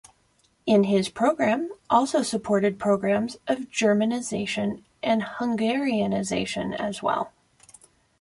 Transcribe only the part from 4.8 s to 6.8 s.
and Hungarization